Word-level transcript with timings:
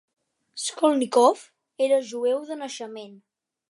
Sokolnikov 0.63 1.45
era 1.89 2.03
jueu 2.11 2.43
de 2.53 2.63
naixement. 2.65 3.19